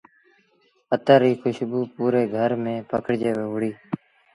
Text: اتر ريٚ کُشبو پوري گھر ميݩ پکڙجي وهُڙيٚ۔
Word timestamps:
اتر 0.95 1.19
ريٚ 1.21 1.39
کُشبو 1.41 1.81
پوري 1.95 2.23
گھر 2.35 2.51
ميݩ 2.63 2.85
پکڙجي 2.89 3.31
وهُڙيٚ۔ 3.37 3.77